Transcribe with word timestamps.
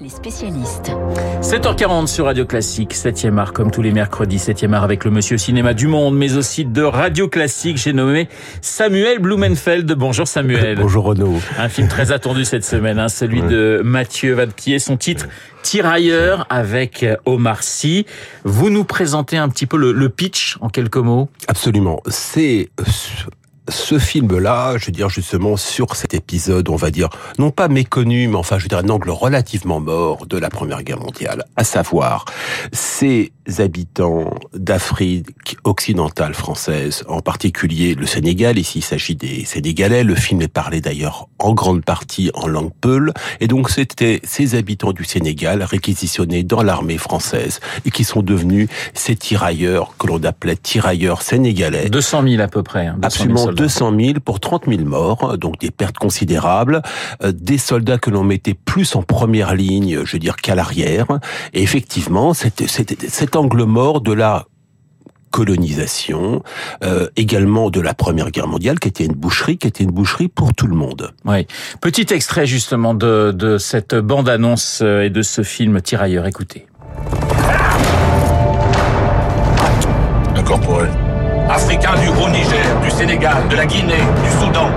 les 0.00 0.08
spécialistes. 0.08 0.92
7h40 1.42 2.06
sur 2.06 2.24
Radio 2.26 2.44
Classique, 2.44 2.94
7e 2.94 3.38
art 3.38 3.52
comme 3.52 3.70
tous 3.70 3.82
les 3.82 3.92
mercredis, 3.92 4.38
7e 4.38 4.72
art 4.72 4.84
avec 4.84 5.04
le 5.04 5.10
monsieur 5.10 5.38
cinéma 5.38 5.74
du 5.74 5.86
monde, 5.86 6.16
mais 6.16 6.36
aussi 6.36 6.64
de 6.64 6.82
Radio 6.82 7.28
Classique. 7.28 7.76
J'ai 7.76 7.92
nommé 7.92 8.28
Samuel 8.60 9.18
Blumenfeld. 9.18 9.92
Bonjour 9.92 10.26
Samuel. 10.26 10.78
Bonjour 10.78 11.04
Renaud. 11.04 11.40
Un 11.58 11.68
film 11.68 11.88
très 11.88 12.12
attendu 12.12 12.44
cette 12.44 12.64
semaine, 12.64 12.98
hein, 12.98 13.08
celui 13.08 13.42
de 13.42 13.80
Mathieu 13.84 14.34
Vadepied. 14.34 14.78
Son 14.78 14.96
titre, 14.96 15.28
Tirailleur 15.62 16.46
avec 16.50 17.06
Omar 17.24 17.62
Sy. 17.62 18.06
Vous 18.44 18.70
nous 18.70 18.84
présentez 18.84 19.36
un 19.36 19.48
petit 19.48 19.66
peu 19.66 19.76
le, 19.76 19.92
le 19.92 20.08
pitch 20.08 20.58
en 20.60 20.68
quelques 20.68 20.96
mots? 20.96 21.28
Absolument. 21.48 22.00
C'est 22.08 22.70
ce 23.72 23.98
film-là, 23.98 24.76
je 24.76 24.86
veux 24.86 24.92
dire 24.92 25.08
justement 25.08 25.56
sur 25.56 25.96
cet 25.96 26.14
épisode, 26.14 26.68
on 26.68 26.76
va 26.76 26.90
dire 26.90 27.08
non 27.38 27.50
pas 27.50 27.68
méconnu, 27.68 28.28
mais 28.28 28.36
enfin 28.36 28.58
je 28.58 28.64
veux 28.64 28.68
dire 28.68 28.78
un 28.78 28.88
angle 28.88 29.10
relativement 29.10 29.80
mort 29.80 30.26
de 30.26 30.36
la 30.36 30.50
Première 30.50 30.82
Guerre 30.82 31.00
mondiale, 31.00 31.44
à 31.56 31.64
savoir 31.64 32.26
ces 32.72 33.32
habitants 33.58 34.34
d'Afrique 34.54 35.56
occidentale 35.64 36.34
française, 36.34 37.02
en 37.08 37.20
particulier 37.20 37.94
le 37.94 38.06
Sénégal. 38.06 38.58
Ici, 38.58 38.78
il 38.78 38.82
s'agit 38.82 39.16
des 39.16 39.44
Sénégalais. 39.44 40.04
Le 40.04 40.14
film 40.14 40.42
est 40.42 40.48
parlé 40.48 40.80
d'ailleurs 40.80 41.28
en 41.38 41.52
grande 41.52 41.84
partie 41.84 42.30
en 42.34 42.46
langue 42.46 42.72
peul, 42.80 43.12
et 43.40 43.48
donc 43.48 43.70
c'était 43.70 44.20
ces 44.22 44.54
habitants 44.54 44.92
du 44.92 45.04
Sénégal 45.04 45.62
réquisitionnés 45.62 46.42
dans 46.44 46.62
l'armée 46.62 46.98
française 46.98 47.60
et 47.84 47.90
qui 47.90 48.04
sont 48.04 48.22
devenus 48.22 48.68
ces 48.94 49.16
tirailleurs 49.16 49.94
que 49.98 50.06
l'on 50.06 50.22
appelait 50.22 50.56
tirailleurs 50.56 51.22
sénégalais. 51.22 51.88
200 51.88 52.22
000 52.28 52.42
à 52.42 52.48
peu 52.48 52.62
près. 52.62 52.86
Hein, 52.86 52.96
200 52.98 53.06
Absolument 53.06 53.52
200 53.62 53.92
000 53.96 54.12
pour 54.24 54.40
30 54.40 54.64
000 54.66 54.82
morts, 54.82 55.38
donc 55.38 55.60
des 55.60 55.70
pertes 55.70 55.96
considérables, 55.96 56.82
euh, 57.22 57.30
des 57.32 57.58
soldats 57.58 57.96
que 57.96 58.10
l'on 58.10 58.24
mettait 58.24 58.54
plus 58.54 58.96
en 58.96 59.02
première 59.02 59.54
ligne, 59.54 60.00
je 60.04 60.12
veux 60.14 60.18
dire, 60.18 60.34
qu'à 60.34 60.56
l'arrière. 60.56 61.06
Et 61.52 61.62
effectivement, 61.62 62.34
c'était 62.34 62.66
cet 62.66 63.36
angle 63.36 63.62
mort 63.62 64.00
de 64.00 64.12
la 64.12 64.46
colonisation, 65.30 66.42
euh, 66.82 67.06
également 67.14 67.70
de 67.70 67.80
la 67.80 67.94
Première 67.94 68.32
Guerre 68.32 68.48
mondiale, 68.48 68.80
qui 68.80 68.88
était 68.88 69.04
une 69.04 69.14
boucherie, 69.14 69.58
qui 69.58 69.68
était 69.68 69.84
une 69.84 69.92
boucherie 69.92 70.26
pour 70.26 70.54
tout 70.54 70.66
le 70.66 70.74
monde. 70.74 71.12
Oui. 71.24 71.46
Petit 71.80 72.12
extrait 72.12 72.46
justement 72.46 72.94
de, 72.94 73.30
de 73.30 73.58
cette 73.58 73.94
bande-annonce 73.94 74.80
euh, 74.82 75.04
et 75.04 75.10
de 75.10 75.22
ce 75.22 75.44
film 75.44 75.80
Tirailleur. 75.80 76.26
Écoutez. 76.26 76.66
Incorporé. 80.34 80.88
Africains 81.48 81.94
du 82.00 82.08
Haut-Niger, 82.08 82.80
du 82.82 82.90
Sénégal, 82.90 83.46
de 83.48 83.56
la 83.56 83.66
Guinée, 83.66 84.02
du 84.22 84.30
Soudan. 84.38 84.70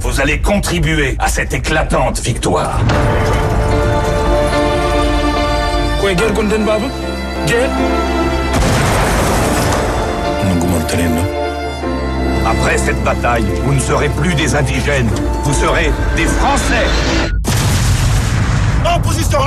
Vous 0.00 0.20
allez 0.20 0.40
contribuer 0.40 1.16
à 1.18 1.28
cette 1.28 1.52
éclatante 1.54 2.20
victoire. 2.20 2.78
Après 12.46 12.78
cette 12.78 13.02
bataille, 13.04 13.44
vous 13.64 13.74
ne 13.74 13.80
serez 13.80 14.08
plus 14.08 14.34
des 14.34 14.54
indigènes, 14.54 15.10
vous 15.44 15.52
serez 15.52 15.92
des 16.16 16.24
Français. 16.24 16.86
En 18.84 19.00
position 19.00 19.38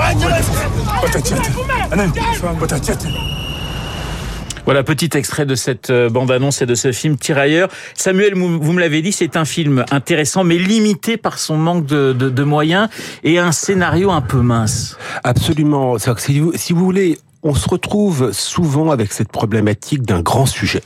voilà, 4.65 4.83
petit 4.83 5.09
extrait 5.13 5.45
de 5.45 5.55
cette 5.55 5.89
euh, 5.89 6.09
bande-annonce 6.09 6.61
et 6.61 6.65
de 6.65 6.75
ce 6.75 6.91
film 6.91 7.17
Tirailleur. 7.17 7.69
Samuel, 7.95 8.35
vous 8.35 8.73
me 8.73 8.79
l'avez 8.79 9.01
dit, 9.01 9.11
c'est 9.11 9.35
un 9.37 9.45
film 9.45 9.85
intéressant, 9.91 10.43
mais 10.43 10.57
limité 10.57 11.17
par 11.17 11.39
son 11.39 11.57
manque 11.57 11.85
de, 11.85 12.43
moyens 12.43 12.89
et 13.23 13.37
un 13.37 13.51
scénario 13.51 14.11
un 14.11 14.21
peu 14.21 14.37
mince. 14.37 14.97
Absolument. 15.23 15.97
Si 15.99 16.39
vous 16.39 16.85
voulez, 16.85 17.17
on 17.43 17.53
se 17.53 17.69
retrouve 17.69 18.31
souvent 18.31 18.91
avec 18.91 19.11
cette 19.13 19.31
problématique 19.31 20.03
d'un 20.03 20.21
grand 20.21 20.45
sujet. 20.45 20.81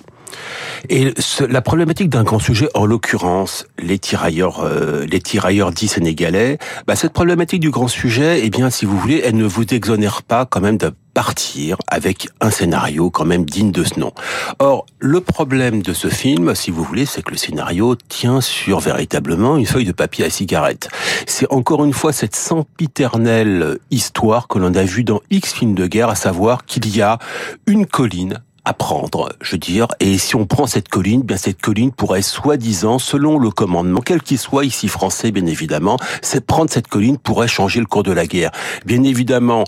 Et 0.89 1.13
la 1.47 1.61
problématique 1.61 2.09
d'un 2.09 2.23
grand 2.23 2.39
sujet, 2.39 2.69
en 2.73 2.85
l'occurrence 2.85 3.65
les 3.79 3.99
tirailleurs, 3.99 4.61
euh, 4.63 5.05
les 5.05 5.19
tirailleurs 5.19 5.71
dits 5.71 5.87
sénégalais, 5.87 6.57
bah, 6.87 6.95
cette 6.95 7.13
problématique 7.13 7.59
du 7.59 7.71
grand 7.71 7.87
sujet, 7.87 8.41
eh 8.43 8.49
bien, 8.49 8.69
si 8.69 8.85
vous 8.85 8.97
voulez, 8.97 9.21
elle 9.23 9.35
ne 9.35 9.45
vous 9.45 9.65
exonère 9.73 10.23
pas 10.23 10.45
quand 10.45 10.61
même 10.61 10.77
de 10.77 10.91
partir 11.15 11.77
avec 11.87 12.27
un 12.41 12.51
scénario 12.51 13.09
quand 13.09 13.25
même 13.25 13.45
digne 13.45 13.71
de 13.71 13.83
ce 13.83 13.99
nom. 13.99 14.11
Or, 14.59 14.85
le 14.99 15.21
problème 15.21 15.81
de 15.81 15.93
ce 15.93 16.09
film, 16.09 16.53
si 16.53 16.71
vous 16.71 16.83
voulez, 16.83 17.05
c'est 17.05 17.23
que 17.23 17.31
le 17.31 17.37
scénario 17.37 17.95
tient 17.95 18.41
sur 18.41 18.79
véritablement 18.81 19.57
une 19.57 19.65
feuille 19.65 19.85
de 19.85 19.93
papier 19.93 20.25
à 20.25 20.29
cigarette. 20.29 20.89
C'est 21.25 21.51
encore 21.51 21.85
une 21.85 21.93
fois 21.93 22.11
cette 22.11 22.35
sempiternelle 22.35 23.79
histoire 23.91 24.47
que 24.47 24.59
l'on 24.59 24.75
a 24.75 24.83
vue 24.83 25.05
dans 25.05 25.21
X 25.31 25.53
films 25.53 25.73
de 25.73 25.87
guerre, 25.87 26.09
à 26.09 26.15
savoir 26.15 26.65
qu'il 26.65 26.93
y 26.93 27.01
a 27.01 27.17
une 27.65 27.85
colline 27.85 28.43
apprendre, 28.65 29.29
je 29.41 29.53
veux 29.53 29.57
dire. 29.57 29.87
Et 29.99 30.17
si 30.17 30.35
on 30.35 30.45
prend 30.45 30.67
cette 30.67 30.89
colline, 30.89 31.21
bien 31.21 31.37
cette 31.37 31.61
colline 31.61 31.91
pourrait 31.91 32.21
soi-disant, 32.21 32.99
selon 32.99 33.39
le 33.39 33.49
commandement, 33.49 34.01
quel 34.01 34.21
qu'il 34.21 34.37
soit 34.37 34.65
ici 34.65 34.87
français, 34.87 35.31
bien 35.31 35.45
évidemment, 35.45 35.97
c'est 36.21 36.45
prendre 36.45 36.69
cette 36.69 36.87
colline 36.87 37.17
pourrait 37.17 37.47
changer 37.47 37.79
le 37.79 37.85
cours 37.85 38.03
de 38.03 38.11
la 38.11 38.25
guerre. 38.25 38.51
Bien 38.85 39.03
évidemment, 39.03 39.63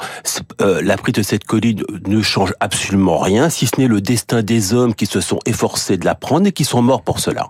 euh, 0.62 0.82
la 0.82 0.98
prise 0.98 1.16
de 1.16 1.24
cette 1.24 1.46
colline 1.46 1.84
ne 2.08 2.22
change 2.22 2.54
absolument 2.60 3.18
rien, 3.18 3.50
si 3.50 3.68
ce 3.68 3.80
n'est 3.80 3.88
le 3.88 4.02
destin 4.02 4.42
des 4.42 4.74
hommes 4.74 4.94
qui 4.94 5.06
se 5.06 5.22
sont 5.22 5.40
efforcés 5.46 5.98
de 5.98 6.06
la 6.06 6.16
prendre 6.16 6.48
et 6.48 6.52
qui 6.52 6.66
sont 6.66 6.82
morts 6.82 7.04
pour 7.04 7.20
cela. 7.20 7.48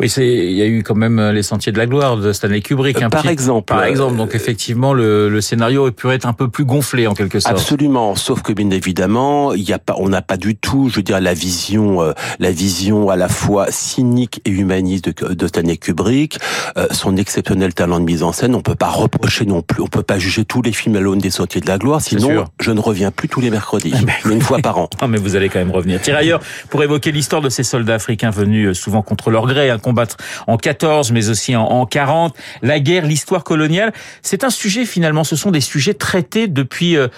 Oui, 0.00 0.08
c'est 0.08 0.26
il 0.26 0.56
y 0.56 0.62
a 0.62 0.66
eu 0.66 0.82
quand 0.82 0.94
même 0.94 1.20
les 1.30 1.42
Sentiers 1.42 1.72
de 1.72 1.78
la 1.78 1.86
gloire 1.86 2.16
de 2.16 2.32
Stanley 2.32 2.60
Kubrick. 2.60 3.02
Euh, 3.02 3.08
par 3.08 3.26
exemple. 3.26 3.72
Par 3.72 3.84
exemple. 3.84 4.16
Donc 4.16 4.34
effectivement, 4.34 4.92
le, 4.92 5.28
le 5.28 5.40
scénario 5.40 5.82
aurait 5.82 5.92
pu 5.92 6.08
être 6.10 6.26
un 6.26 6.32
peu 6.32 6.48
plus 6.48 6.64
gonflé 6.64 7.06
en 7.06 7.14
quelque 7.14 7.40
sorte. 7.40 7.54
Absolument. 7.54 8.14
Sauf 8.14 8.42
que 8.42 8.52
bien 8.52 8.70
évidemment, 8.70 9.52
il 9.52 9.62
y 9.62 9.72
a 9.72 9.78
pas, 9.78 9.96
on 9.98 10.08
n'a 10.08 10.22
pas 10.22 10.36
du 10.36 10.56
tout 10.56 10.83
je 10.88 10.96
veux 10.96 11.02
dire, 11.02 11.20
la 11.20 11.34
vision, 11.34 12.02
euh, 12.02 12.12
la 12.38 12.50
vision 12.50 13.10
à 13.10 13.16
la 13.16 13.28
fois 13.28 13.66
cynique 13.70 14.40
et 14.44 14.50
humaniste 14.50 15.06
de, 15.08 15.34
de 15.34 15.46
Stanley 15.46 15.76
Kubrick, 15.76 16.38
euh, 16.76 16.86
son 16.90 17.16
exceptionnel 17.16 17.74
talent 17.74 18.00
de 18.00 18.04
mise 18.04 18.22
en 18.22 18.32
scène. 18.32 18.54
On 18.54 18.60
peut 18.60 18.74
pas 18.74 18.88
reprocher 18.88 19.44
non 19.44 19.62
plus, 19.62 19.82
on 19.82 19.86
peut 19.86 20.02
pas 20.02 20.18
juger 20.18 20.44
tous 20.44 20.62
les 20.62 20.72
films 20.72 20.96
à 20.96 21.00
l'aune 21.00 21.18
des 21.18 21.30
Sentiers 21.30 21.60
de 21.60 21.66
la 21.66 21.78
Gloire. 21.78 22.00
Sinon, 22.00 22.44
je 22.60 22.70
ne 22.70 22.80
reviens 22.80 23.10
plus 23.10 23.28
tous 23.28 23.40
les 23.40 23.50
mercredis, 23.50 23.92
ah 23.94 23.98
ben 24.02 24.12
mais 24.24 24.34
une 24.34 24.42
fois 24.42 24.58
par 24.58 24.78
an. 24.78 24.88
Non, 25.02 25.08
mais 25.08 25.18
vous 25.18 25.36
allez 25.36 25.50
quand 25.50 25.58
même 25.58 25.70
revenir. 25.70 26.00
Tirailleurs, 26.00 26.40
pour 26.70 26.82
évoquer 26.82 27.12
l'histoire 27.12 27.42
de 27.42 27.50
ces 27.50 27.62
soldats 27.62 27.94
africains 27.94 28.30
venus 28.30 28.68
euh, 28.68 28.74
souvent 28.74 29.02
contre 29.02 29.30
leur 29.30 29.46
gré, 29.46 29.68
à 29.68 29.74
hein, 29.74 29.78
combattre 29.78 30.16
en 30.46 30.56
14, 30.56 31.12
mais 31.12 31.28
aussi 31.28 31.56
en, 31.56 31.64
en 31.64 31.84
40. 31.84 32.34
La 32.62 32.80
guerre, 32.80 33.04
l'histoire 33.04 33.44
coloniale, 33.44 33.92
c'est 34.22 34.44
un 34.44 34.50
sujet 34.50 34.86
finalement. 34.86 35.24
Ce 35.24 35.36
sont 35.36 35.50
des 35.50 35.60
sujets 35.60 35.94
traités 35.94 36.48
depuis 36.48 36.96
euh, 36.96 37.08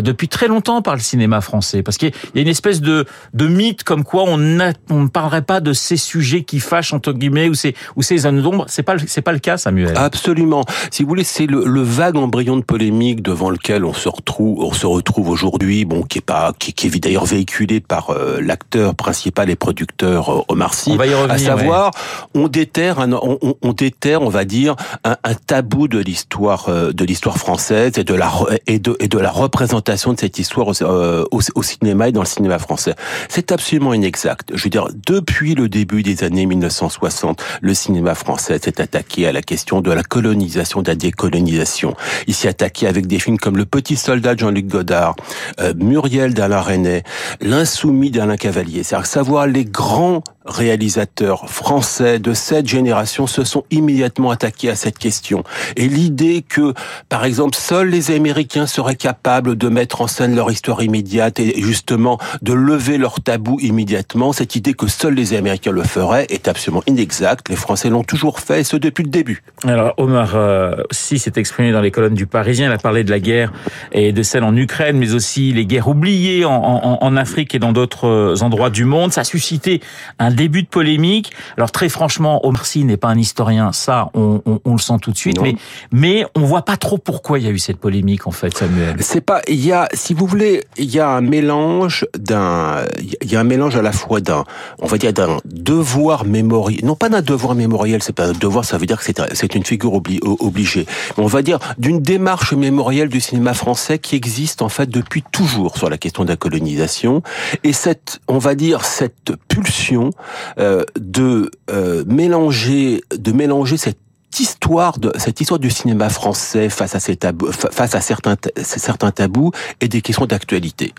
depuis 0.00 0.28
très 0.28 0.48
longtemps 0.48 0.82
par 0.82 0.94
le 0.94 1.00
cinéma 1.00 1.40
français, 1.40 1.82
parce 1.82 1.98
qu'il 1.98 2.12
y 2.34 2.38
a 2.38 2.42
une 2.42 2.48
espèce 2.48 2.80
de 2.80 3.04
de 3.32 3.46
mythe 3.46 3.84
comme 3.84 4.04
quoi 4.04 4.24
on, 4.24 4.38
ne 4.38 5.08
parlerait 5.08 5.42
pas 5.42 5.60
de 5.60 5.72
ces 5.72 5.96
sujets 5.96 6.42
qui 6.42 6.60
fâchent 6.60 6.92
entre 6.92 7.12
guillemets 7.12 7.48
ou 7.48 7.54
ces 7.54 7.74
ou 7.96 8.02
ces 8.02 8.18
zones 8.18 8.42
d'ombre. 8.42 8.66
C'est 8.68 8.82
pas 8.82 8.96
c'est 9.06 9.22
pas 9.22 9.32
le 9.32 9.38
cas, 9.38 9.56
Samuel. 9.58 9.94
Absolument. 9.96 10.64
Si 10.90 11.02
vous 11.02 11.08
voulez, 11.08 11.24
c'est 11.24 11.46
le, 11.46 11.64
le, 11.64 11.82
vague 11.82 12.16
embryon 12.16 12.56
de 12.56 12.62
polémique 12.62 13.22
devant 13.22 13.50
lequel 13.50 13.84
on 13.84 13.92
se 13.92 14.08
retrouve 14.08 14.58
on 14.60 14.72
se 14.72 14.86
retrouve 14.86 15.28
aujourd'hui. 15.28 15.84
Bon, 15.84 16.02
qui 16.02 16.18
est 16.18 16.20
pas 16.20 16.52
qui, 16.58 16.72
qui 16.72 16.86
est 16.86 17.00
d'ailleurs 17.00 17.24
véhiculé 17.24 17.80
par 17.80 18.10
euh, 18.10 18.40
l'acteur 18.40 18.94
principal 18.94 19.50
et 19.50 19.56
producteur 19.56 20.30
euh, 20.30 20.42
Omar 20.48 20.74
Sy. 20.74 20.92
On 20.92 20.96
va 20.96 21.06
y 21.06 21.14
revenir, 21.14 21.34
à 21.34 21.38
savoir, 21.38 21.90
on 22.34 22.48
déterre 22.48 23.00
un, 23.00 23.12
on, 23.12 23.38
on, 23.60 23.72
déterre, 23.72 24.22
on 24.22 24.28
va 24.28 24.44
dire 24.44 24.76
un, 25.04 25.16
un 25.24 25.34
tabou 25.34 25.88
de 25.88 25.98
l'histoire 25.98 26.68
euh, 26.68 26.92
de 26.92 27.04
l'histoire 27.04 27.38
française 27.38 27.98
et 27.98 28.04
de 28.04 28.14
la 28.14 28.32
et 28.66 28.78
de 28.78 28.96
et 29.00 29.08
de 29.08 29.18
la 29.18 29.30
représentation 29.30 30.12
de 30.12 30.20
cette 30.20 30.38
histoire 30.38 30.68
au, 30.68 30.82
au, 30.82 31.40
au 31.54 31.62
cinéma 31.62 32.08
et 32.08 32.12
dans 32.12 32.22
le 32.22 32.26
cinéma 32.26 32.58
français. 32.58 32.94
C'est 33.28 33.52
absolument 33.52 33.94
inexact. 33.94 34.50
Je 34.54 34.64
veux 34.64 34.70
dire, 34.70 34.88
depuis 35.06 35.54
le 35.54 35.68
début 35.68 36.02
des 36.02 36.24
années 36.24 36.46
1960, 36.46 37.42
le 37.60 37.74
cinéma 37.74 38.14
français 38.14 38.58
s'est 38.62 38.80
attaqué 38.80 39.26
à 39.26 39.32
la 39.32 39.42
question 39.42 39.80
de 39.80 39.92
la 39.92 40.02
colonisation, 40.02 40.82
de 40.82 40.88
la 40.88 40.94
décolonisation. 40.94 41.94
Il 42.26 42.34
s'est 42.34 42.48
attaqué 42.48 42.86
avec 42.86 43.06
des 43.06 43.18
films 43.18 43.38
comme 43.38 43.56
Le 43.56 43.66
Petit 43.66 43.96
Soldat 43.96 44.34
de 44.34 44.40
Jean-Luc 44.40 44.66
Godard, 44.66 45.16
euh, 45.60 45.74
Muriel 45.76 46.34
d'Alain 46.34 46.60
René, 46.60 47.02
L'Insoumis 47.40 48.10
d'Alain 48.10 48.36
Cavalier. 48.36 48.82
C'est-à-dire 48.82 49.06
savoir 49.06 49.46
les 49.46 49.64
grands 49.64 50.22
réalisateurs 50.44 51.48
français 51.48 52.18
de 52.18 52.34
cette 52.34 52.68
génération 52.68 53.26
se 53.26 53.44
sont 53.44 53.64
immédiatement 53.70 54.30
attaqués 54.30 54.70
à 54.70 54.76
cette 54.76 54.98
question. 54.98 55.42
Et 55.76 55.88
l'idée 55.88 56.44
que, 56.46 56.74
par 57.08 57.24
exemple, 57.24 57.56
seuls 57.56 57.88
les 57.88 58.10
Américains 58.10 58.66
seraient 58.66 58.96
capables 58.96 59.56
de 59.56 59.68
mettre 59.68 60.02
en 60.02 60.06
scène 60.06 60.34
leur 60.34 60.50
histoire 60.50 60.82
immédiate 60.82 61.40
et 61.40 61.60
justement 61.62 62.18
de 62.42 62.52
lever 62.52 62.98
leur 62.98 63.20
tabou 63.20 63.58
immédiatement, 63.60 64.32
cette 64.32 64.54
idée 64.56 64.74
que 64.74 64.86
seuls 64.86 65.14
les 65.14 65.34
Américains 65.34 65.72
le 65.72 65.82
feraient 65.82 66.26
est 66.28 66.46
absolument 66.48 66.82
inexacte. 66.86 67.48
Les 67.48 67.56
Français 67.56 67.88
l'ont 67.88 68.04
toujours 68.04 68.40
fait, 68.40 68.60
et 68.60 68.64
ce 68.64 68.76
depuis 68.76 69.04
le 69.04 69.10
début. 69.10 69.42
Alors 69.64 69.94
Omar 69.96 70.32
euh, 70.34 70.74
si 70.90 71.18
s'est 71.18 71.32
exprimé 71.36 71.72
dans 71.72 71.80
les 71.80 71.90
colonnes 71.90 72.14
du 72.14 72.26
Parisien, 72.26 72.68
il 72.68 72.72
a 72.72 72.78
parlé 72.78 73.04
de 73.04 73.10
la 73.10 73.20
guerre 73.20 73.52
et 73.92 74.12
de 74.12 74.22
celle 74.22 74.44
en 74.44 74.54
Ukraine, 74.56 74.98
mais 74.98 75.14
aussi 75.14 75.52
les 75.52 75.64
guerres 75.64 75.88
oubliées 75.88 76.44
en, 76.44 76.52
en, 76.52 76.98
en 77.00 77.16
Afrique 77.16 77.54
et 77.54 77.58
dans 77.58 77.72
d'autres 77.72 78.42
endroits 78.42 78.70
du 78.70 78.84
monde. 78.84 79.12
Ça 79.12 79.22
a 79.22 79.24
suscité 79.24 79.80
un 80.18 80.33
début 80.34 80.62
de 80.62 80.68
polémique. 80.68 81.32
Alors 81.56 81.70
très 81.70 81.88
franchement, 81.88 82.46
Omar 82.46 82.66
Sy 82.66 82.84
n'est 82.84 82.96
pas 82.96 83.08
un 83.08 83.18
historien, 83.18 83.72
ça 83.72 84.10
on, 84.14 84.42
on, 84.46 84.60
on 84.64 84.72
le 84.72 84.78
sent 84.78 84.94
tout 85.00 85.12
de 85.12 85.16
suite, 85.16 85.40
mais 85.40 85.56
mais 85.90 86.26
on 86.34 86.40
voit 86.40 86.62
pas 86.62 86.76
trop 86.76 86.98
pourquoi 86.98 87.38
il 87.38 87.44
y 87.44 87.48
a 87.48 87.50
eu 87.50 87.58
cette 87.58 87.78
polémique 87.78 88.26
en 88.26 88.30
fait, 88.30 88.56
Samuel. 88.56 88.96
C'est 89.00 89.20
pas, 89.20 89.40
il 89.48 89.64
y 89.64 89.72
a, 89.72 89.88
si 89.94 90.14
vous 90.14 90.26
voulez, 90.26 90.64
il 90.76 90.92
y 90.92 91.00
a 91.00 91.08
un 91.08 91.20
mélange 91.20 92.06
d'un, 92.18 92.84
il 93.22 93.30
y 93.30 93.36
a 93.36 93.40
un 93.40 93.44
mélange 93.44 93.76
à 93.76 93.82
la 93.82 93.92
fois 93.92 94.20
d'un, 94.20 94.44
on 94.80 94.86
va 94.86 94.98
dire 94.98 95.12
d'un 95.12 95.38
devoir 95.44 96.24
mémoriel, 96.24 96.84
non 96.84 96.96
pas 96.96 97.08
d'un 97.08 97.22
devoir 97.22 97.54
mémoriel, 97.54 98.02
c'est 98.02 98.12
pas 98.12 98.26
un 98.26 98.32
devoir, 98.32 98.64
ça 98.64 98.78
veut 98.78 98.86
dire 98.86 98.98
que 98.98 99.04
c'est 99.04 99.20
c'est 99.34 99.54
une 99.54 99.64
figure 99.64 99.94
obligée, 99.94 100.86
mais 101.16 101.24
on 101.24 101.28
va 101.28 101.42
dire 101.42 101.58
d'une 101.78 102.00
démarche 102.00 102.52
mémorielle 102.52 103.08
du 103.08 103.20
cinéma 103.20 103.54
français 103.54 103.98
qui 103.98 104.16
existe 104.16 104.62
en 104.62 104.68
fait 104.68 104.88
depuis 104.88 105.22
toujours 105.32 105.76
sur 105.76 105.88
la 105.88 105.98
question 105.98 106.24
de 106.24 106.28
la 106.28 106.36
colonisation 106.36 107.22
et 107.62 107.72
cette, 107.72 108.20
on 108.28 108.38
va 108.38 108.54
dire 108.54 108.84
cette 108.84 109.32
pulsion 109.48 110.10
euh, 110.58 110.84
de 110.98 111.50
euh, 111.70 112.04
mélanger, 112.06 113.02
de 113.16 113.32
mélanger 113.32 113.76
cette 113.76 113.98
histoire 114.38 114.98
de 114.98 115.12
cette 115.16 115.40
histoire 115.40 115.60
du 115.60 115.70
cinéma 115.70 116.08
français 116.08 116.68
face 116.68 116.96
à 116.96 117.00
ces 117.00 117.16
tabous, 117.16 117.52
face 117.52 117.94
à 117.94 118.00
certains 118.00 119.10
tabous 119.12 119.52
et 119.80 119.86
des 119.86 120.02
questions 120.02 120.26
d'actualité. 120.26 120.92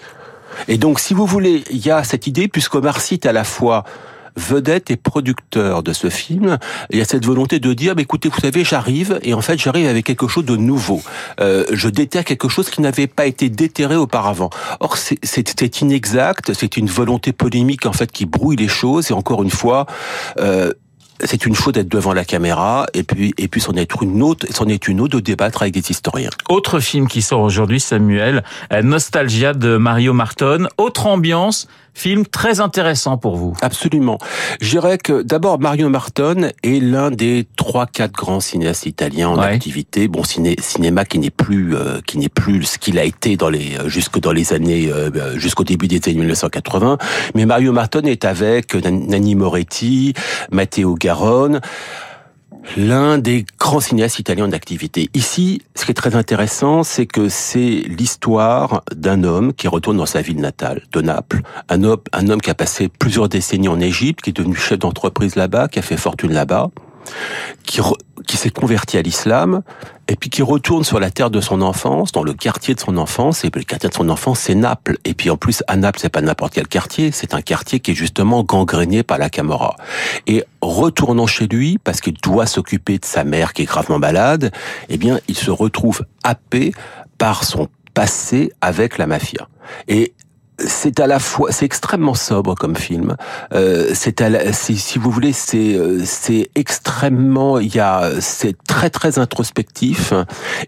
Et 0.67 0.77
donc, 0.77 0.99
si 0.99 1.13
vous 1.13 1.25
voulez, 1.25 1.63
il 1.69 1.85
y 1.85 1.91
a 1.91 2.03
cette 2.03 2.27
idée, 2.27 2.47
puisqu'Omar 2.47 3.01
cite 3.01 3.25
à 3.25 3.33
la 3.33 3.43
fois 3.43 3.83
vedette 4.35 4.91
et 4.91 4.97
producteur 4.97 5.83
de 5.83 5.93
ce 5.93 6.09
film, 6.09 6.57
il 6.89 6.99
y 6.99 7.01
a 7.01 7.05
cette 7.05 7.25
volonté 7.25 7.59
de 7.59 7.73
dire, 7.73 7.95
bah, 7.95 8.01
écoutez, 8.01 8.29
vous 8.29 8.39
savez, 8.39 8.63
j'arrive, 8.63 9.19
et 9.23 9.33
en 9.33 9.41
fait, 9.41 9.57
j'arrive 9.57 9.87
avec 9.87 10.05
quelque 10.05 10.27
chose 10.27 10.45
de 10.45 10.55
nouveau. 10.55 11.01
Euh, 11.39 11.65
je 11.71 11.89
déterre 11.89 12.25
quelque 12.25 12.49
chose 12.49 12.69
qui 12.69 12.81
n'avait 12.81 13.07
pas 13.07 13.25
été 13.25 13.49
déterré 13.49 13.95
auparavant. 13.95 14.49
Or, 14.79 14.97
c'est 14.97 15.81
inexact, 15.81 16.53
c'est 16.53 16.77
une 16.77 16.87
volonté 16.87 17.31
polémique, 17.31 17.85
en 17.85 17.93
fait, 17.93 18.11
qui 18.11 18.25
brouille 18.25 18.57
les 18.57 18.67
choses, 18.67 19.11
et 19.11 19.13
encore 19.13 19.43
une 19.43 19.49
fois, 19.49 19.85
euh, 20.39 20.71
c'est 21.23 21.45
une 21.45 21.55
chose 21.55 21.73
d'être 21.73 21.87
devant 21.87 22.13
la 22.13 22.25
caméra 22.25 22.87
et 22.93 23.03
puis 23.03 23.33
et 23.37 23.47
puis 23.47 23.61
c'en 23.61 23.73
est 23.73 23.89
une 24.01 24.21
autre 24.21 24.45
c'en 24.51 24.67
est 24.67 24.87
une 24.87 24.99
autre 24.99 25.15
de 25.15 25.21
débattre 25.21 25.61
avec 25.61 25.73
des 25.73 25.91
historiens. 25.91 26.29
Autre 26.49 26.79
film 26.79 27.07
qui 27.07 27.21
sort 27.21 27.41
aujourd'hui 27.41 27.79
Samuel, 27.79 28.43
euh, 28.73 28.81
Nostalgia 28.81 29.53
de 29.53 29.77
Mario 29.77 30.13
Marton, 30.13 30.67
autre 30.77 31.07
ambiance, 31.07 31.67
film 31.95 32.25
très 32.25 32.59
intéressant 32.59 33.17
pour 33.17 33.35
vous. 33.35 33.55
Absolument. 33.61 34.19
Je 34.61 34.69
dirais 34.69 34.97
que 34.97 35.23
d'abord 35.23 35.59
Mario 35.59 35.89
Marton 35.89 36.51
est 36.61 36.83
l'un 36.83 37.09
des 37.09 37.47
trois 37.55 37.87
quatre 37.87 38.11
grands 38.11 38.41
cinéastes 38.41 38.85
italiens 38.85 39.29
en 39.29 39.39
activité. 39.39 40.07
Bon 40.07 40.23
ciné, 40.23 40.55
cinéma 40.59 41.05
qui 41.05 41.17
n'est 41.19 41.31
plus 41.31 41.75
euh, 41.75 42.01
qui 42.05 42.17
n'est 42.17 42.29
plus 42.29 42.63
ce 42.63 42.77
qu'il 42.77 42.99
a 42.99 43.03
été 43.03 43.37
dans 43.37 43.49
les 43.49 43.77
euh, 43.77 43.89
jusque 43.89 44.19
dans 44.19 44.33
les 44.33 44.53
années 44.53 44.91
jusqu'au 45.35 45.63
début 45.63 45.87
des 45.87 46.01
années 46.05 46.19
1980, 46.19 46.97
mais 47.33 47.45
Mario 47.45 47.71
Marton 47.71 48.01
est 48.01 48.25
avec 48.25 48.75
Nanni 48.75 49.35
Moretti, 49.35 50.13
Matteo 50.51 50.95
Garonne, 50.95 51.61
l'un 52.77 53.17
des 53.17 53.45
grands 53.59 53.79
cinéastes 53.79 54.19
italiens 54.19 54.47
d'activité. 54.47 55.09
Ici, 55.13 55.61
ce 55.75 55.85
qui 55.85 55.91
est 55.91 55.95
très 55.95 56.15
intéressant, 56.15 56.83
c'est 56.83 57.05
que 57.05 57.29
c'est 57.29 57.83
l'histoire 57.87 58.83
d'un 58.93 59.23
homme 59.23 59.53
qui 59.53 59.67
retourne 59.67 59.97
dans 59.97 60.05
sa 60.05 60.21
ville 60.21 60.39
natale, 60.39 60.83
de 60.91 61.01
Naples. 61.01 61.41
Un 61.69 61.83
homme, 61.83 62.01
un 62.11 62.29
homme 62.29 62.41
qui 62.41 62.49
a 62.49 62.55
passé 62.55 62.87
plusieurs 62.87 63.29
décennies 63.29 63.69
en 63.69 63.79
Égypte, 63.79 64.21
qui 64.21 64.31
est 64.31 64.33
devenu 64.33 64.55
chef 64.55 64.79
d'entreprise 64.79 65.35
là-bas, 65.35 65.67
qui 65.67 65.79
a 65.79 65.81
fait 65.81 65.97
fortune 65.97 66.33
là-bas, 66.33 66.71
qui, 67.63 67.81
s'est 68.37 68.49
converti 68.49 68.97
à 68.97 69.01
l'islam 69.01 69.61
et 70.07 70.15
puis 70.15 70.29
qui 70.29 70.41
retourne 70.41 70.83
sur 70.83 70.99
la 70.99 71.09
terre 71.09 71.29
de 71.29 71.41
son 71.41 71.61
enfance, 71.61 72.11
dans 72.11 72.23
le 72.23 72.33
quartier 72.33 72.75
de 72.75 72.79
son 72.79 72.97
enfance, 72.97 73.43
et 73.43 73.49
le 73.53 73.63
quartier 73.63 73.89
de 73.89 73.93
son 73.93 74.09
enfance, 74.09 74.39
c'est 74.39 74.55
Naples. 74.55 74.97
Et 75.03 75.13
puis 75.13 75.29
en 75.29 75.37
plus, 75.37 75.63
à 75.67 75.75
Naples, 75.75 75.99
c'est 75.99 76.09
pas 76.09 76.21
n'importe 76.21 76.53
quel 76.53 76.67
quartier, 76.67 77.11
c'est 77.11 77.33
un 77.33 77.41
quartier 77.41 77.79
qui 77.79 77.91
est 77.91 77.95
justement 77.95 78.43
gangréné 78.43 79.03
par 79.03 79.17
la 79.17 79.29
Camorra. 79.29 79.75
Et 80.27 80.43
retournant 80.61 81.27
chez 81.27 81.47
lui, 81.47 81.79
parce 81.83 82.01
qu'il 82.01 82.15
doit 82.15 82.45
s'occuper 82.45 82.99
de 82.99 83.05
sa 83.05 83.23
mère 83.23 83.53
qui 83.53 83.63
est 83.63 83.65
gravement 83.65 83.99
malade, 83.99 84.51
eh 84.89 84.97
bien, 84.97 85.19
il 85.27 85.35
se 85.35 85.51
retrouve 85.51 86.05
happé 86.23 86.73
par 87.17 87.43
son 87.43 87.67
passé 87.93 88.51
avec 88.61 88.97
la 88.97 89.07
mafia. 89.07 89.47
Et 89.87 90.13
c'est 90.57 90.99
à 90.99 91.07
la 91.07 91.19
fois, 91.19 91.51
c'est 91.51 91.65
extrêmement 91.65 92.13
sobre 92.13 92.55
comme 92.55 92.75
film. 92.75 93.15
Euh, 93.53 93.91
c'est 93.93 94.15
si 94.75 94.99
vous 94.99 95.11
voulez, 95.11 95.33
c'est 95.33 95.75
euh, 95.75 96.01
c'est 96.05 96.49
extrêmement, 96.55 97.59
il 97.59 97.73
y 97.73 97.79
a, 97.79 98.11
c'est 98.19 98.55
très 98.67 98.89
très 98.89 99.19
introspectif. 99.19 100.13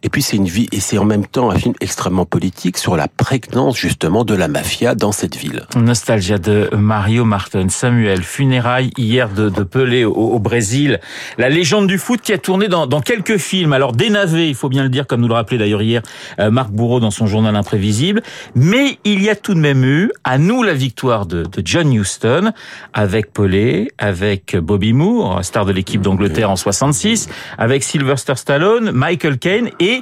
Et 0.03 0.09
puis 0.09 0.21
c'est 0.21 0.37
une 0.37 0.47
vie 0.47 0.67
et 0.71 0.79
c'est 0.79 0.97
en 0.97 1.05
même 1.05 1.25
temps 1.25 1.49
un 1.49 1.57
film 1.57 1.73
extrêmement 1.79 2.25
politique 2.25 2.77
sur 2.77 2.95
la 2.97 3.07
prégnance 3.07 3.77
justement 3.77 4.23
de 4.23 4.35
la 4.35 4.47
mafia 4.47 4.95
dans 4.95 5.11
cette 5.11 5.35
ville. 5.35 5.65
Nostalgia 5.75 6.37
de 6.37 6.69
Mario 6.75 7.25
Martin, 7.25 7.69
Samuel, 7.69 8.23
funérailles 8.23 8.91
hier 8.97 9.29
de, 9.29 9.49
de 9.49 9.63
Pelé 9.63 10.05
au, 10.05 10.39
Brésil, 10.39 10.99
la 11.37 11.49
légende 11.49 11.87
du 11.87 11.97
foot 11.97 12.21
qui 12.21 12.33
a 12.33 12.37
tourné 12.37 12.67
dans, 12.67 12.87
dans 12.87 13.01
quelques 13.01 13.37
films. 13.37 13.73
Alors 13.73 13.93
dénavé, 13.93 14.49
il 14.49 14.55
faut 14.55 14.69
bien 14.69 14.83
le 14.83 14.89
dire, 14.89 15.07
comme 15.07 15.21
nous 15.21 15.27
le 15.27 15.33
rappelait 15.33 15.57
d'ailleurs 15.57 15.81
hier 15.81 16.01
euh, 16.39 16.51
Marc 16.51 16.71
Bourreau 16.71 16.99
dans 16.99 17.11
son 17.11 17.27
journal 17.27 17.55
imprévisible. 17.55 18.21
Mais 18.55 18.99
il 19.03 19.21
y 19.21 19.29
a 19.29 19.35
tout 19.35 19.53
de 19.53 19.59
même 19.59 19.76
à 20.23 20.37
nous 20.37 20.63
la 20.63 20.73
victoire 20.73 21.25
de, 21.25 21.45
John 21.63 21.91
Huston 21.93 22.51
avec 22.93 23.33
Pelé, 23.33 23.91
avec 23.97 24.55
Bobby 24.55 24.93
Moore, 24.93 25.43
star 25.43 25.65
de 25.65 25.71
l'équipe 25.71 26.01
d'Angleterre 26.01 26.49
en 26.49 26.55
66, 26.55 27.29
avec 27.57 27.83
Sylvester 27.83 28.35
Stallone, 28.35 28.91
Michael 28.91 29.37
Caine 29.37 29.69
et 29.79 30.01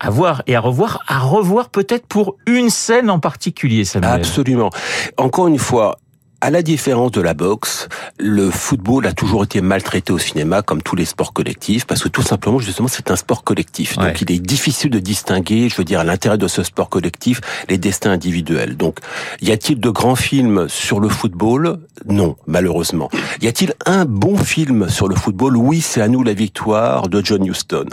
à 0.00 0.10
voir 0.10 0.42
et 0.46 0.56
revoir, 0.56 1.02
à 1.08 1.18
revoir 1.18 1.70
peut-être 1.70 2.06
pour 2.06 2.36
une 2.46 2.70
scène 2.70 3.10
en 3.10 3.18
particulier, 3.18 3.84
Samuel. 3.84 4.12
Absolument. 4.12 4.70
Encore 5.16 5.48
une 5.48 5.58
fois, 5.58 5.98
à 6.46 6.50
la 6.50 6.62
différence 6.62 7.10
de 7.10 7.20
la 7.20 7.34
boxe, 7.34 7.88
le 8.20 8.52
football 8.52 9.04
a 9.08 9.12
toujours 9.12 9.42
été 9.42 9.60
maltraité 9.60 10.12
au 10.12 10.18
cinéma 10.18 10.62
comme 10.62 10.80
tous 10.80 10.94
les 10.94 11.04
sports 11.04 11.32
collectifs 11.32 11.86
parce 11.86 12.04
que 12.04 12.08
tout 12.08 12.22
simplement 12.22 12.60
justement 12.60 12.86
c'est 12.86 13.10
un 13.10 13.16
sport 13.16 13.42
collectif. 13.42 13.98
Donc 13.98 14.20
il 14.20 14.30
est 14.30 14.38
difficile 14.38 14.90
de 14.90 15.00
distinguer, 15.00 15.68
je 15.68 15.74
veux 15.74 15.82
dire 15.82 15.98
à 15.98 16.04
l'intérieur 16.04 16.38
de 16.38 16.46
ce 16.46 16.62
sport 16.62 16.88
collectif, 16.88 17.40
les 17.68 17.78
destins 17.78 18.12
individuels. 18.12 18.76
Donc 18.76 19.00
y 19.42 19.50
a-t-il 19.50 19.80
de 19.80 19.90
grands 19.90 20.14
films 20.14 20.68
sur 20.68 21.00
le 21.00 21.08
football? 21.08 21.80
Non, 22.06 22.36
malheureusement. 22.46 23.10
Y 23.42 23.48
a-t-il 23.48 23.74
un 23.84 24.04
bon 24.04 24.36
film 24.36 24.88
sur 24.88 25.08
le 25.08 25.16
football? 25.16 25.56
Oui, 25.56 25.80
c'est 25.80 26.00
à 26.00 26.06
nous 26.06 26.22
la 26.22 26.32
victoire 26.32 27.08
de 27.08 27.24
John 27.24 27.44
Huston. 27.44 27.86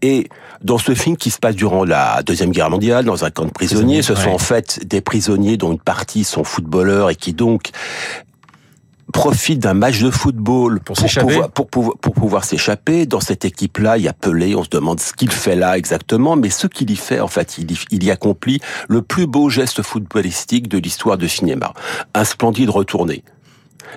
Et 0.00 0.30
dans 0.62 0.78
ce 0.78 0.94
film 0.94 1.18
qui 1.18 1.28
se 1.28 1.38
passe 1.38 1.56
durant 1.56 1.84
la 1.84 2.22
Deuxième 2.22 2.52
Guerre 2.52 2.70
mondiale, 2.70 3.04
dans 3.04 3.26
un 3.26 3.30
camp 3.30 3.44
de 3.44 3.50
prisonniers, 3.50 4.00
ce 4.00 4.14
sont 4.14 4.30
en 4.30 4.38
fait 4.38 4.80
des 4.86 5.02
prisonniers 5.02 5.58
dont 5.58 5.72
une 5.72 5.78
partie 5.78 6.24
sont 6.24 6.42
footballeurs 6.42 7.10
et 7.10 7.14
qui 7.14 7.34
donc 7.34 7.70
profite 9.12 9.58
d'un 9.60 9.74
match 9.74 10.00
de 10.00 10.10
football 10.10 10.80
pour, 10.80 10.96
pouvoir, 10.96 11.50
pour, 11.50 11.68
pouvoir, 11.68 11.96
pour 11.98 12.14
pouvoir 12.14 12.44
s'échapper. 12.44 13.06
Dans 13.06 13.20
cette 13.20 13.44
équipe-là, 13.44 13.96
il 13.96 14.04
y 14.04 14.08
a 14.08 14.12
Pelé, 14.12 14.54
on 14.54 14.64
se 14.64 14.68
demande 14.68 15.00
ce 15.00 15.12
qu'il 15.12 15.30
fait 15.30 15.56
là 15.56 15.78
exactement, 15.78 16.36
mais 16.36 16.50
ce 16.50 16.66
qu'il 16.66 16.90
y 16.90 16.96
fait, 16.96 17.20
en 17.20 17.28
fait, 17.28 17.58
il 17.58 17.72
y, 17.72 17.78
il 17.90 18.04
y 18.04 18.10
accomplit 18.10 18.60
le 18.88 19.02
plus 19.02 19.26
beau 19.26 19.48
geste 19.48 19.82
footballistique 19.82 20.68
de 20.68 20.78
l'histoire 20.78 21.16
du 21.16 21.28
cinéma. 21.28 21.72
Un 22.14 22.24
splendide 22.24 22.70
retourné. 22.70 23.22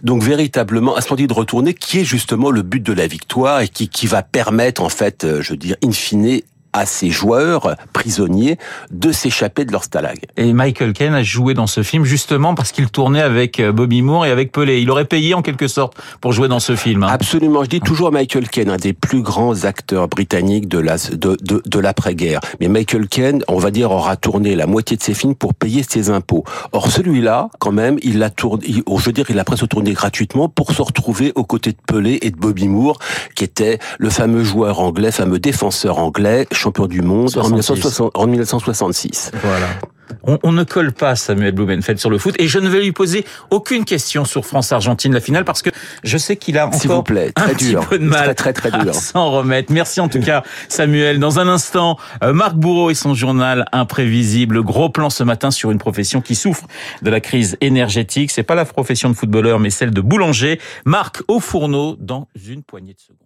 Donc 0.04 0.24
véritablement 0.24 0.98
un 0.98 1.02
splendide 1.02 1.32
retourné 1.34 1.74
qui 1.74 2.00
est 2.00 2.06
justement 2.06 2.50
le 2.50 2.62
but 2.62 2.82
de 2.82 2.94
la 2.94 3.08
victoire 3.08 3.60
et 3.60 3.68
qui, 3.68 3.90
qui 3.90 4.08
va 4.08 4.24
permettre 4.24 4.82
en 4.82 4.90
fait, 4.90 5.26
euh, 5.26 5.42
je 5.42 5.52
veux 5.52 5.58
dire, 5.58 5.76
in 5.84 5.92
fine, 5.92 6.42
à 6.74 6.86
ces 6.86 7.10
joueurs 7.10 7.76
prisonniers 7.94 8.58
de 8.92 9.12
s'échapper 9.12 9.66
de 9.66 9.72
leur 9.72 9.84
stalag. 9.84 10.20
Et 10.38 10.54
Michael 10.54 10.94
Caine 10.94 11.14
a 11.14 11.24
joué 11.24 11.54
dans 11.54 11.68
ce 11.68 11.84
film 11.84 12.06
justement 12.06 12.56
parce 12.56 12.72
qu'il 12.72 12.90
tournait 12.90 13.22
avec 13.22 13.60
euh, 13.60 13.72
Bobby 13.72 14.02
Moore 14.02 14.26
et 14.26 14.32
avec 14.32 14.52
Pelé. 14.52 14.80
Il 14.80 14.90
aurait 14.90 15.06
payé 15.06 15.34
en 15.34 15.42
quelque 15.42 15.68
sorte 15.68 15.96
pour 16.22 16.32
jouer 16.34 16.48
dans 16.48 16.60
ce 16.60 16.76
film. 16.76 17.04
Hein. 17.04 17.10
Absolument. 17.12 17.64
Je 17.64 17.70
dis 17.70 17.82
toujours 17.82 18.12
Michael 18.12 18.48
Caine, 18.50 18.70
un 18.70 18.78
des 18.78 18.94
plus 18.94 19.22
grands 19.22 19.66
acteurs 19.66 20.08
britanniques 20.08 20.68
de 20.68 20.80
la 20.80 20.98
de, 20.98 21.38
de, 21.42 21.62
de 21.66 21.80
l'après-guerre. 21.80 22.40
Mais 22.60 22.68
Michael 22.68 23.08
Caine, 23.08 23.44
on 23.48 23.58
va 23.58 23.72
dire, 23.72 23.92
aura 23.92 24.16
tourné 24.16 24.56
la 24.56 24.68
moitié 24.68 24.98
de 24.98 25.02
ses 25.02 25.14
films 25.14 25.36
pour 25.36 25.54
payer 25.54 25.84
ses 25.84 26.10
impôts. 26.10 26.44
Or 26.72 26.92
celui-là, 26.92 27.50
quand 27.60 27.72
même, 27.72 27.98
il 28.04 28.20
l'a 28.20 28.30
tourné. 28.30 28.66
je 28.68 29.06
veux 29.06 29.12
dire, 29.12 29.26
il 29.30 29.40
a 29.40 29.44
presque 29.44 29.68
tourné 29.68 29.94
gratuitement 29.94 30.50
pour 30.50 30.72
se 30.72 30.82
retrouver 30.82 31.32
aux 31.36 31.44
côtés 31.44 31.72
de 31.72 31.78
Pelé 31.86 32.20
et 32.22 32.32
de 32.32 32.38
Bobby 32.38 32.68
Moore, 32.68 33.00
qui 33.36 33.44
était 33.44 33.80
le 34.00 34.10
fameux 34.10 34.44
joueur 34.44 34.80
anglais, 34.80 35.12
fameux 35.12 35.40
défenseur 35.40 36.00
anglais 36.00 36.48
champion 36.62 36.86
du 36.86 37.02
monde 37.02 37.30
en, 37.38 37.50
1966. 38.28 39.32
Voilà. 39.44 39.68
On, 40.24 40.52
ne 40.52 40.64
colle 40.64 40.92
pas 40.92 41.16
Samuel 41.16 41.54
Blumenfeld 41.54 41.98
sur 41.98 42.10
le 42.10 42.18
foot 42.18 42.36
et 42.38 42.48
je 42.48 42.60
ne 42.60 42.70
vais 42.70 42.82
lui 42.82 42.92
poser 42.92 43.26
aucune 43.50 43.86
question 43.86 44.26
sur 44.26 44.46
France-Argentine, 44.46 45.14
la 45.14 45.22
finale, 45.22 45.46
parce 45.46 45.62
que 45.62 45.72
je 46.04 46.18
sais 46.18 46.36
qu'il 46.36 46.58
a 46.58 46.68
encore 46.68 46.98
vous 46.98 47.04
plaît, 47.04 47.32
très 47.32 47.52
un 47.52 47.54
dur. 47.56 47.80
petit 47.80 47.88
peu 47.90 48.00
de 48.00 48.06
mal 48.06 48.36
très, 48.36 48.54
très, 48.54 48.70
très 48.70 48.84
dur. 48.84 48.92
à 48.92 48.94
s'en 48.94 49.32
remettre. 49.32 49.72
Merci 49.72 50.00
en 50.00 50.10
tout 50.10 50.20
cas 50.20 50.44
Samuel. 50.70 51.18
Dans 51.20 51.40
un 51.40 51.48
instant, 51.48 51.98
euh, 52.24 52.34
Marc 52.34 52.56
Bourreau 52.56 52.92
et 52.92 52.94
son 52.94 53.16
journal 53.16 53.66
imprévisible. 53.72 54.62
Gros 54.62 54.90
plan 54.90 55.10
ce 55.10 55.24
matin 55.24 55.50
sur 55.50 55.72
une 55.72 55.80
profession 55.80 56.22
qui 56.22 56.36
souffre 56.36 56.68
de 57.02 57.10
la 57.10 57.22
crise 57.22 57.58
énergétique. 57.62 58.32
C'est 58.32 58.44
pas 58.44 58.56
la 58.56 58.66
profession 58.66 59.10
de 59.10 59.16
footballeur, 59.16 59.60
mais 59.60 59.70
celle 59.72 59.92
de 59.92 60.02
boulanger. 60.02 60.60
Marc 60.86 61.24
au 61.28 61.40
fourneau 61.40 61.96
dans 62.00 62.28
une 62.48 62.64
poignée 62.64 62.94
de 62.94 63.00
secondes. 63.00 63.21